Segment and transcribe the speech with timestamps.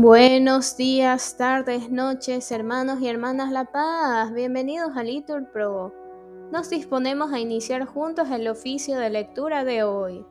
[0.00, 4.32] Buenos días, tardes, noches, hermanos y hermanas La Paz.
[4.32, 5.92] Bienvenidos a Litur Pro.
[6.52, 10.24] Nos disponemos a iniciar juntos el oficio de lectura de hoy,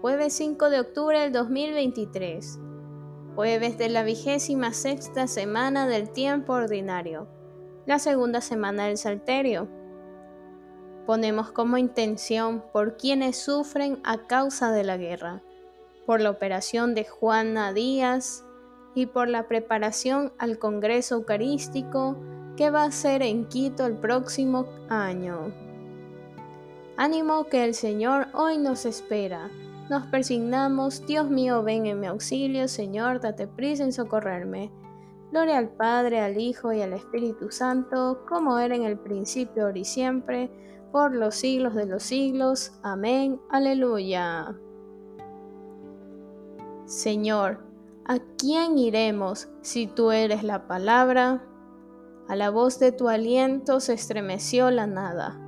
[0.00, 2.60] jueves 5 de octubre del 2023,
[3.34, 7.26] jueves de la vigésima sexta semana del tiempo ordinario,
[7.86, 9.66] la segunda semana del Salterio.
[11.04, 15.42] Ponemos como intención por quienes sufren a causa de la guerra,
[16.06, 18.44] por la operación de Juana Díaz,
[18.94, 22.16] y por la preparación al Congreso Eucarístico
[22.56, 25.52] que va a ser en Quito el próximo año.
[26.96, 29.50] Ánimo que el Señor hoy nos espera.
[29.90, 34.70] Nos persignamos, Dios mío, ven en mi auxilio, Señor, date prisa en socorrerme.
[35.30, 39.78] Gloria al Padre, al Hijo y al Espíritu Santo, como era en el principio, ahora
[39.78, 40.48] y siempre,
[40.92, 42.78] por los siglos de los siglos.
[42.84, 43.40] Amén.
[43.50, 44.54] Aleluya.
[46.86, 47.58] Señor,
[48.06, 51.42] ¿A quién iremos si tú eres la palabra?
[52.28, 55.40] A la voz de tu aliento se estremeció la nada.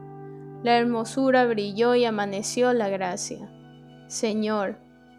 [0.62, 3.52] La hermosura brilló y amaneció la gracia.
[4.08, 4.78] Señor,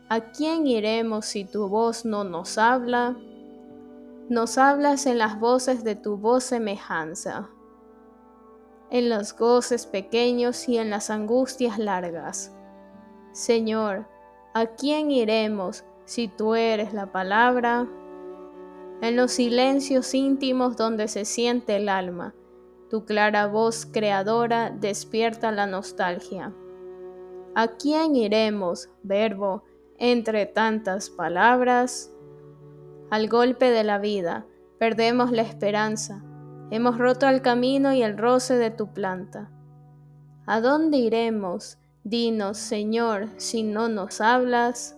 [0.09, 3.16] ¿a quién iremos si tu voz no nos habla?
[4.29, 7.51] Nos hablas en las voces de tu voz semejanza,
[8.89, 12.51] en los goces pequeños y en las angustias largas.
[13.31, 14.07] Señor,
[14.55, 17.86] ¿a quién iremos si tú eres la palabra,
[19.02, 22.33] en los silencios íntimos donde se siente el alma,
[22.89, 26.53] tu clara voz creadora despierta la nostalgia.
[27.55, 29.66] ¿A quién iremos, verbo,
[29.97, 32.09] entre tantas palabras?
[33.09, 34.45] Al golpe de la vida,
[34.80, 36.23] perdemos la esperanza,
[36.72, 39.52] hemos roto el camino y el roce de tu planta.
[40.45, 41.80] ¿A dónde iremos?
[42.05, 44.97] Dinos, Señor, si no nos hablas.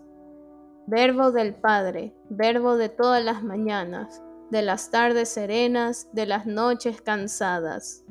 [0.92, 7.00] Verbo del Padre, verbo de todas las mañanas, de las tardes serenas, de las noches
[7.00, 8.04] cansadas.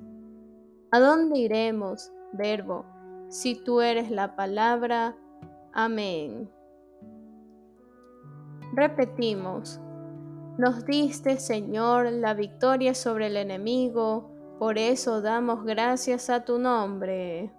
[0.92, 2.86] ¿A dónde iremos, verbo,
[3.30, 5.16] si tú eres la palabra?
[5.72, 6.48] Amén.
[8.75, 9.80] Repetimos,
[10.56, 14.30] nos diste, Señor, la victoria sobre el enemigo,
[14.60, 17.53] por eso damos gracias a tu nombre.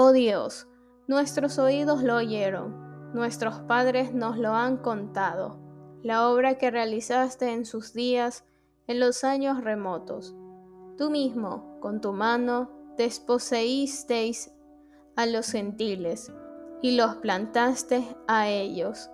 [0.00, 0.68] Oh Dios,
[1.08, 5.58] nuestros oídos lo oyeron, nuestros padres nos lo han contado,
[6.04, 8.44] la obra que realizaste en sus días,
[8.86, 10.36] en los años remotos.
[10.96, 14.52] Tú mismo, con tu mano, desposeísteis
[15.16, 16.32] a los gentiles
[16.80, 19.10] y los plantaste a ellos,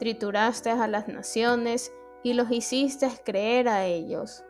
[0.00, 1.92] trituraste a las naciones
[2.24, 4.42] y los hiciste creer a ellos.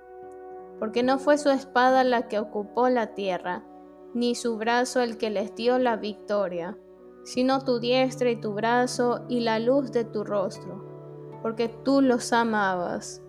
[0.78, 3.66] Porque no fue su espada la que ocupó la tierra,
[4.14, 6.78] ni su brazo el que les dio la victoria,
[7.24, 12.32] sino tu diestra y tu brazo y la luz de tu rostro, porque tú los
[12.32, 13.22] amabas.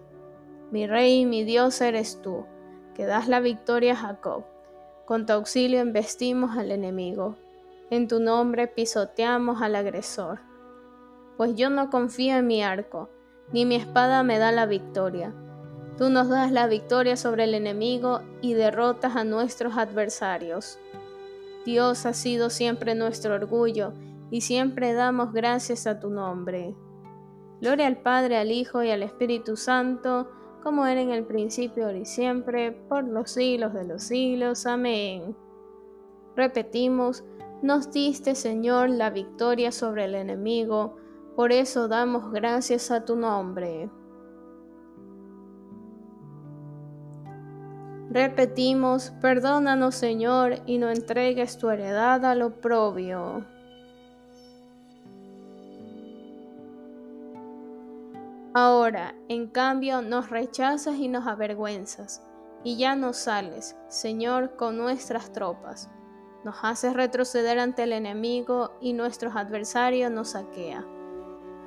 [0.72, 2.46] Mi rey y mi Dios eres tú,
[2.94, 4.44] que das la victoria a Jacob.
[5.06, 7.36] Con tu auxilio embestimos al enemigo,
[7.90, 10.40] en tu nombre pisoteamos al agresor.
[11.38, 13.10] Pues yo no confío en mi arco,
[13.52, 15.34] ni mi espada me da la victoria
[15.98, 20.78] Tú nos das la victoria sobre el enemigo y derrotas a nuestros adversarios.
[21.66, 23.94] Dios ha sido siempre nuestro orgullo
[24.30, 26.76] y siempre damos gracias a tu nombre.
[27.62, 30.30] Gloria al Padre, al Hijo y al Espíritu Santo,
[30.62, 34.66] como era en el principio, ahora y siempre, por los siglos de los siglos.
[34.66, 35.36] Amén.
[36.36, 37.24] Repetimos,
[37.62, 40.98] nos diste, Señor, la victoria sobre el enemigo,
[41.36, 43.90] por eso damos gracias a tu nombre.
[48.16, 53.46] Repetimos, perdónanos Señor, y no entregues tu heredad al oprobio.
[58.54, 62.26] Ahora, en cambio, nos rechazas y nos avergüenzas,
[62.64, 65.90] y ya no sales, Señor, con nuestras tropas.
[66.46, 70.86] Nos haces retroceder ante el enemigo y nuestros adversarios nos saquea.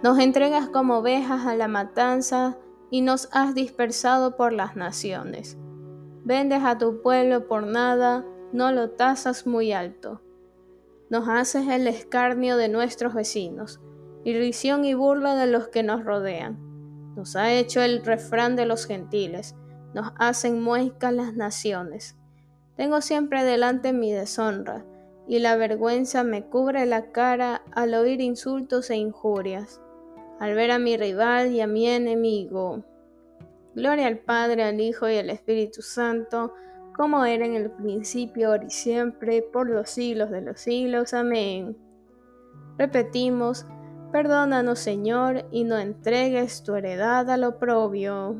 [0.02, 2.56] Nos entregas como ovejas a la matanza
[2.90, 5.58] y nos has dispersado por las naciones.
[6.24, 10.20] Vendes a tu pueblo por nada, no lo tasas muy alto.
[11.10, 13.80] Nos haces el escarnio de nuestros vecinos,
[14.24, 16.58] irrisión y burla de los que nos rodean.
[17.16, 19.54] Nos ha hecho el refrán de los gentiles,
[19.94, 22.16] nos hacen muecas las naciones.
[22.76, 24.84] Tengo siempre delante mi deshonra,
[25.26, 29.80] y la vergüenza me cubre la cara al oír insultos e injurias,
[30.38, 32.84] al ver a mi rival y a mi enemigo.
[33.78, 36.52] Gloria al Padre, al Hijo y al Espíritu Santo,
[36.96, 41.14] como era en el principio, ahora y siempre, por los siglos de los siglos.
[41.14, 41.76] Amén.
[42.76, 43.66] Repetimos,
[44.10, 48.34] perdónanos Señor, y no entregues tu heredad al oprobio.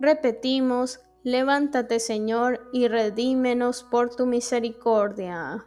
[0.00, 5.66] Repetimos, levántate Señor, y redímenos por tu misericordia.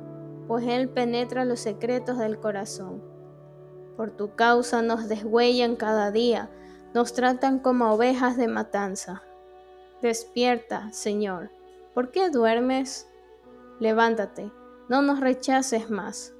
[0.51, 3.01] pues Él penetra los secretos del corazón.
[3.95, 6.49] Por tu causa nos deshuellan cada día,
[6.93, 9.23] nos tratan como ovejas de matanza.
[10.01, 11.51] Despierta, Señor.
[11.93, 13.07] ¿Por qué duermes?
[13.79, 14.51] Levántate,
[14.89, 16.33] no nos rechaces más.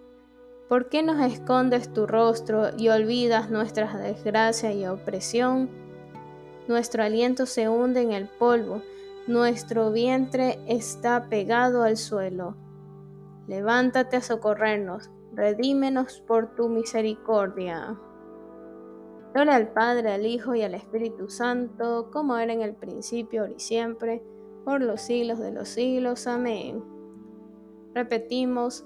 [0.68, 5.70] ¿Por qué nos escondes tu rostro y olvidas nuestras desgracia y opresión?
[6.68, 8.82] Nuestro aliento se hunde en el polvo,
[9.26, 12.58] nuestro vientre está pegado al suelo
[13.48, 18.00] levántate a socorrernos, redímenos por tu misericordia.
[19.34, 23.54] Gloria al Padre, al Hijo y al Espíritu Santo, como era en el principio, ahora
[23.56, 24.24] y siempre,
[24.66, 26.28] por los siglos de los siglos.
[26.28, 26.84] Amén.
[27.94, 28.86] Repetimos,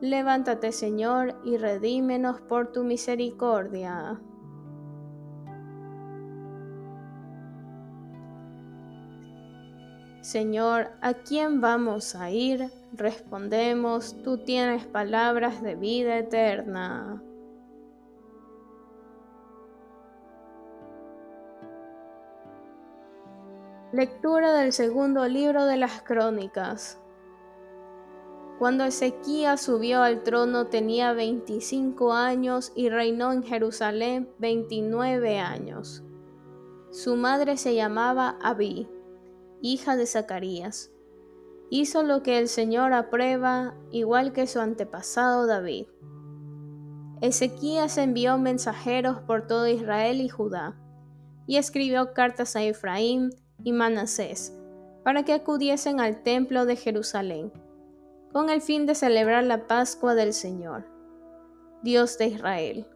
[0.00, 4.20] levántate Señor y redímenos por tu misericordia.
[10.26, 12.68] Señor, ¿a quién vamos a ir?
[12.92, 17.22] Respondemos, tú tienes palabras de vida eterna.
[23.92, 26.98] Lectura del segundo libro de las Crónicas.
[28.58, 36.02] Cuando Ezequías subió al trono tenía 25 años y reinó en Jerusalén 29 años.
[36.90, 38.88] Su madre se llamaba Abí
[39.60, 40.90] hija de Zacarías.
[41.70, 45.86] Hizo lo que el Señor aprueba, igual que su antepasado David.
[47.20, 50.76] Ezequías envió mensajeros por todo Israel y Judá,
[51.46, 53.30] y escribió cartas a Efraín
[53.64, 54.52] y Manasés,
[55.02, 57.52] para que acudiesen al templo de Jerusalén,
[58.32, 60.84] con el fin de celebrar la Pascua del Señor,
[61.82, 62.86] Dios de Israel.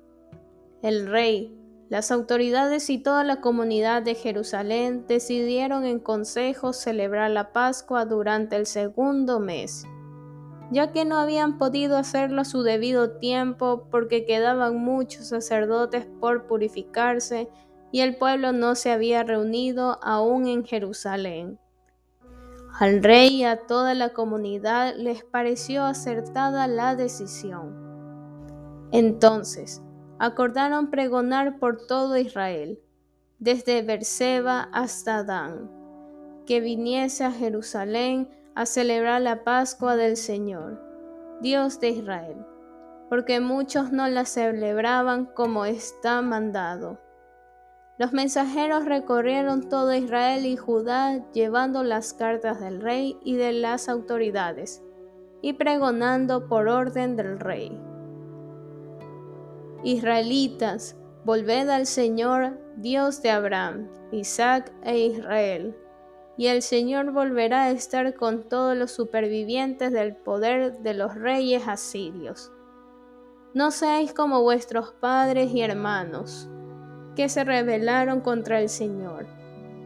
[0.82, 1.59] El rey,
[1.90, 8.54] las autoridades y toda la comunidad de Jerusalén decidieron en consejo celebrar la Pascua durante
[8.54, 9.84] el segundo mes,
[10.70, 16.46] ya que no habían podido hacerlo a su debido tiempo porque quedaban muchos sacerdotes por
[16.46, 17.48] purificarse
[17.90, 21.58] y el pueblo no se había reunido aún en Jerusalén.
[22.78, 27.75] Al rey y a toda la comunidad les pareció acertada la decisión.
[28.93, 29.82] Entonces,
[30.20, 32.78] acordaron pregonar por todo Israel,
[33.38, 35.70] desde Berseba hasta Dan,
[36.44, 40.78] que viniese a Jerusalén a celebrar la Pascua del Señor,
[41.40, 42.37] Dios de Israel,
[43.08, 47.00] porque muchos no la celebraban como está mandado.
[47.98, 53.89] Los mensajeros recorrieron todo Israel y Judá llevando las cartas del rey y de las
[53.89, 54.82] autoridades,
[55.41, 57.90] y pregonando por orden del rey.
[59.82, 65.77] Israelitas, volved al Señor, Dios de Abraham, Isaac e Israel,
[66.37, 71.67] y el Señor volverá a estar con todos los supervivientes del poder de los reyes
[71.67, 72.53] asirios.
[73.55, 76.49] No seáis como vuestros padres y hermanos,
[77.17, 79.27] que se rebelaron contra el Señor,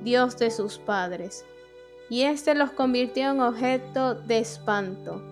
[0.02, 1.44] Dios de sus padres,
[2.10, 5.22] y éste los convirtió en objeto de espanto,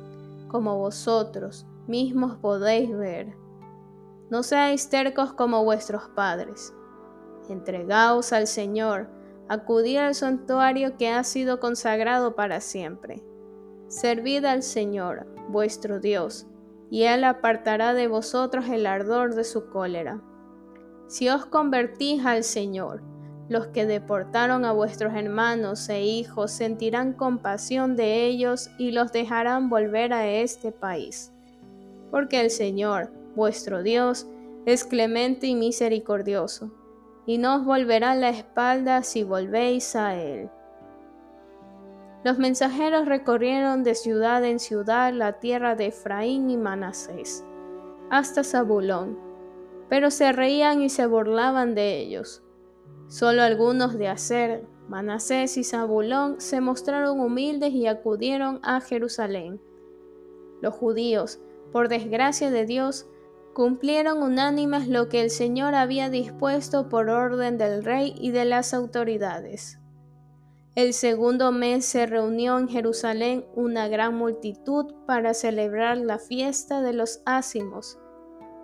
[0.49, 3.42] como vosotros mismos podéis ver.
[4.33, 6.73] No seáis tercos como vuestros padres.
[7.51, 9.11] Entregaos al Señor,
[9.47, 13.23] acudid al santuario que ha sido consagrado para siempre.
[13.89, 16.47] Servid al Señor, vuestro Dios,
[16.91, 20.23] y Él apartará de vosotros el ardor de su cólera.
[21.09, 23.03] Si os convertís al Señor,
[23.51, 29.69] los que deportaron a vuestros hermanos e hijos sentirán compasión de ellos y los dejarán
[29.69, 31.35] volver a este país.
[32.11, 34.27] Porque el Señor, vuestro Dios,
[34.67, 36.71] es clemente y misericordioso,
[37.27, 40.51] y no os volverá la espalda si volvéis a Él.
[42.25, 47.45] Los mensajeros recorrieron de ciudad en ciudad la tierra de Efraín y Manasés,
[48.11, 49.19] hasta Zabulón,
[49.89, 52.43] pero se reían y se burlaban de ellos.
[53.09, 59.61] Solo algunos de Aser, Manasés y Zabulón se mostraron humildes y acudieron a Jerusalén.
[60.61, 61.41] Los judíos,
[61.73, 63.09] por desgracia de Dios,
[63.53, 68.75] cumplieron unánimes lo que el Señor había dispuesto por orden del rey y de las
[68.75, 69.79] autoridades.
[70.75, 76.95] El segundo mes se reunió en Jerusalén una gran multitud para celebrar la fiesta de
[76.95, 77.99] los ácimos.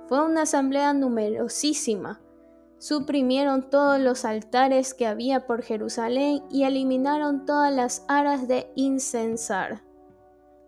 [0.06, 2.22] Fue una asamblea numerosísima.
[2.78, 9.82] Suprimieron todos los altares que había por Jerusalén y eliminaron todas las aras de incensar,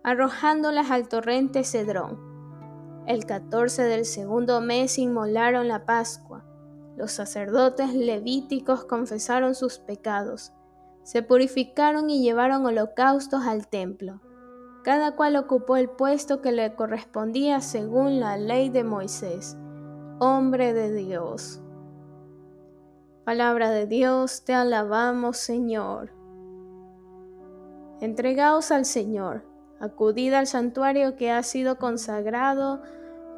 [0.03, 2.30] arrojándolas al torrente Cedrón.
[3.11, 6.45] El 14 del segundo mes inmolaron la Pascua.
[6.97, 10.53] Los sacerdotes levíticos confesaron sus pecados
[11.03, 14.21] se purificaron y llevaron holocaustos al templo.
[14.85, 19.59] Cada cual ocupó el puesto que le correspondía según la ley de Moisés,
[20.21, 21.61] hombre de Dios.
[23.25, 26.13] Palabra de Dios, te alabamos Señor.
[28.01, 29.45] Entregaos al Señor,
[29.81, 32.83] acudid al santuario que ha sido consagrado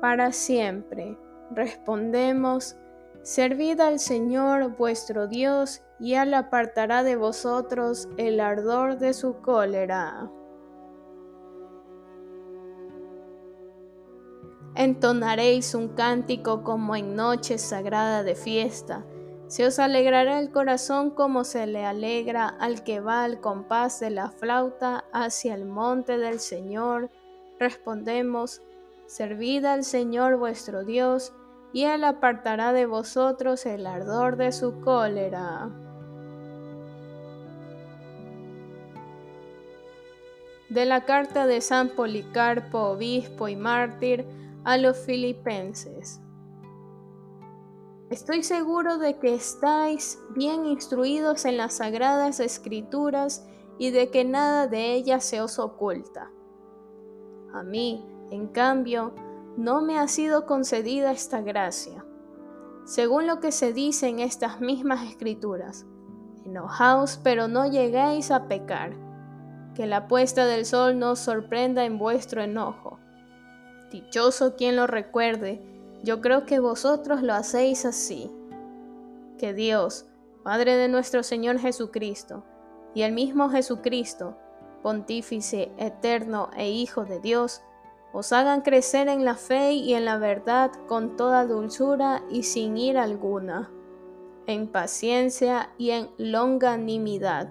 [0.02, 1.16] para siempre.
[1.52, 2.76] Respondemos,
[3.22, 10.28] Servid al Señor vuestro Dios, y Él apartará de vosotros el ardor de su cólera.
[14.74, 19.06] Entonaréis un cántico como en noche sagrada de fiesta.
[19.46, 24.10] Se os alegrará el corazón como se le alegra al que va al compás de
[24.10, 27.08] la flauta hacia el monte del Señor.
[27.60, 28.62] Respondemos,
[29.12, 31.34] Servid al Señor vuestro Dios,
[31.74, 35.68] y él apartará de vosotros el ardor de su cólera.
[40.70, 44.24] De la carta de San Policarpo, obispo y mártir,
[44.64, 46.22] a los filipenses.
[48.08, 53.46] Estoy seguro de que estáis bien instruidos en las sagradas escrituras
[53.78, 56.30] y de que nada de ellas se os oculta.
[57.52, 59.12] A mí, en cambio,
[59.58, 62.04] no me ha sido concedida esta gracia.
[62.86, 65.84] Según lo que se dice en estas mismas escrituras,
[66.46, 68.94] enojaos pero no lleguéis a pecar,
[69.74, 72.98] que la puesta del sol no os sorprenda en vuestro enojo.
[73.90, 75.60] Dichoso quien lo recuerde,
[76.02, 78.30] yo creo que vosotros lo hacéis así.
[79.38, 80.06] Que Dios,
[80.42, 82.44] Padre de nuestro Señor Jesucristo,
[82.94, 84.38] y el mismo Jesucristo,
[84.82, 87.62] Pontífice eterno e Hijo de Dios,
[88.12, 92.76] os hagan crecer en la fe y en la verdad con toda dulzura y sin
[92.76, 93.70] ira alguna,
[94.46, 97.48] en paciencia y en longanimidad,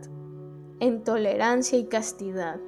[0.79, 2.59] en tolerancia y castidad.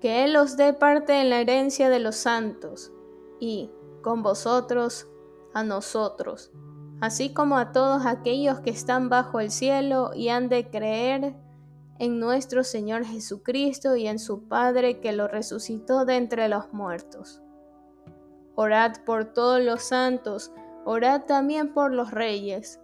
[0.00, 2.92] Que Él os dé parte en la herencia de los santos
[3.40, 3.70] y,
[4.02, 5.08] con vosotros,
[5.54, 6.52] a nosotros,
[7.00, 11.34] así como a todos aquellos que están bajo el cielo y han de creer
[11.98, 17.42] en nuestro Señor Jesucristo y en su Padre que lo resucitó de entre los muertos.
[18.54, 20.52] Orad por todos los santos,
[20.84, 22.80] orad también por los reyes,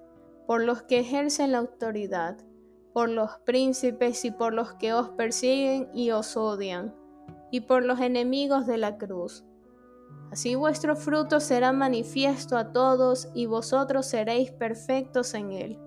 [0.47, 2.39] por los que ejercen la autoridad,
[2.93, 6.95] por los príncipes y por los que os persiguen y os odian,
[7.51, 9.45] y por los enemigos de la cruz.
[10.31, 15.84] Así vuestro fruto será manifiesto a todos y vosotros seréis perfectos en él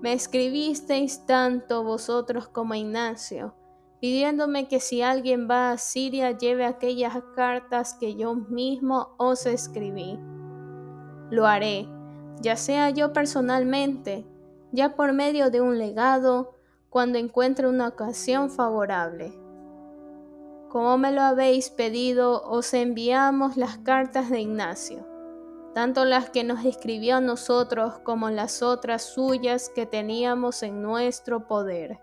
[0.00, 3.54] me escribisteis tanto vosotros como Ignacio,
[4.00, 10.18] pidiéndome que si alguien va a Siria lleve aquellas cartas que yo mismo os escribí.
[11.30, 11.88] Lo haré,
[12.40, 14.26] ya sea yo personalmente,
[14.72, 16.56] ya por medio de un legado,
[16.90, 19.32] cuando encuentre una ocasión favorable.
[20.68, 25.13] Como me lo habéis pedido, os enviamos las cartas de Ignacio
[25.74, 31.46] tanto las que nos escribió a nosotros como las otras suyas que teníamos en nuestro
[31.46, 32.00] poder.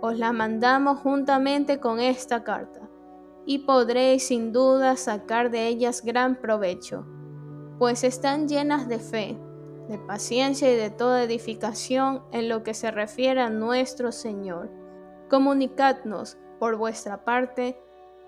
[0.00, 2.80] Os la mandamos juntamente con esta carta,
[3.46, 7.06] y podréis sin duda sacar de ellas gran provecho,
[7.78, 9.38] pues están llenas de fe,
[9.88, 14.70] de paciencia y de toda edificación en lo que se refiere a nuestro Señor.
[15.28, 17.80] Comunicadnos, por vuestra parte,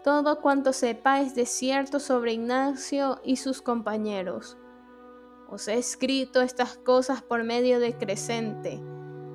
[0.04, 4.58] todo cuanto sepáis de cierto sobre Ignacio y sus compañeros.
[5.48, 8.82] Os he escrito estas cosas por medio de Crescente,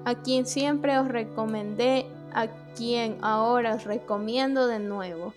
[0.06, 5.34] a quien siempre os recomendé, a quien ahora os recomiendo de nuevo.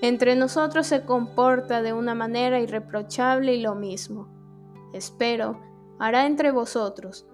[0.00, 4.28] Entre nosotros se comporta de una manera irreprochable y lo mismo.
[4.92, 5.60] Espero,
[5.98, 7.26] hará entre vosotros.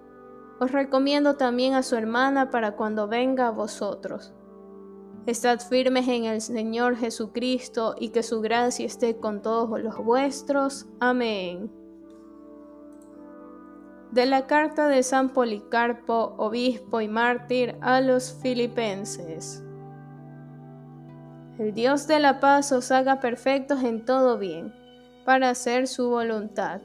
[0.59, 4.33] Os recomiendo también a su hermana para cuando venga a vosotros.
[5.25, 10.87] Estad firmes en el Señor Jesucristo y que su gracia esté con todos los vuestros.
[10.99, 11.81] Amén.
[14.11, 19.63] de la carta de San Policarpo, obispo y mártir a los filipenses.
[21.57, 24.73] El Dios de la paz os haga perfectos en todo bien,
[25.23, 26.81] para hacer su voluntad.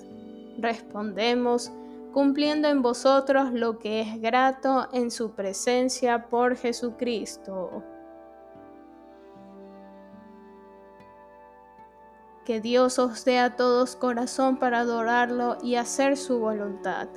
[0.58, 1.72] Respondemos,
[2.12, 7.82] cumpliendo en vosotros lo que es grato en su presencia por Jesucristo.
[12.46, 17.08] Que Dios os dé a todos corazón para adorarlo y hacer su voluntad.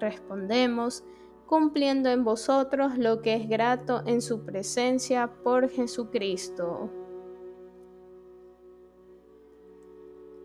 [0.00, 1.04] Respondemos,
[1.44, 6.90] cumpliendo en vosotros lo que es grato en su presencia por Jesucristo.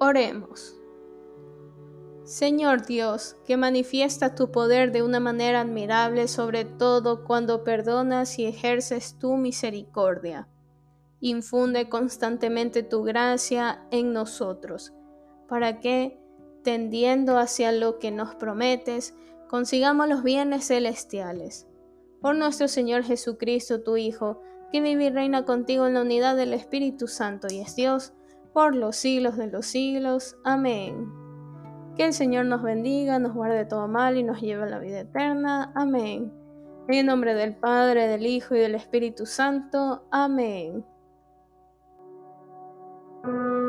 [0.01, 0.77] Oremos.
[2.25, 8.45] Señor Dios, que manifiesta tu poder de una manera admirable sobre todo cuando perdonas y
[8.45, 10.49] ejerces tu misericordia
[11.23, 14.93] infunde constantemente tu gracia en nosotros,
[15.47, 16.19] para que,
[16.63, 19.15] tendiendo hacia lo que nos prometes,
[19.47, 21.65] consigamos los bienes celestiales.
[22.19, 26.53] Por nuestro Señor Jesucristo, tu Hijo, que vive y reina contigo en la unidad del
[26.53, 28.13] Espíritu Santo y es Dios,
[28.51, 30.35] por los siglos de los siglos.
[30.43, 31.09] Amén.
[31.95, 34.99] Que el Señor nos bendiga, nos guarde todo mal y nos lleve a la vida
[34.99, 35.71] eterna.
[35.73, 36.33] Amén.
[36.89, 40.05] En nombre del Padre, del Hijo y del Espíritu Santo.
[40.11, 40.83] Amén.
[43.23, 43.62] Thank you.